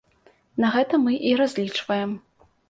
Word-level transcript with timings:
На 0.63 0.71
гэта 0.75 0.99
мы 1.03 1.13
і 1.33 1.35
разлічваем. 1.43 2.17